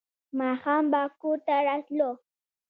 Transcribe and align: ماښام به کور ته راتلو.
ماښام 0.39 0.83
به 0.91 1.01
کور 1.21 1.37
ته 1.45 1.55
راتلو. 1.67 2.11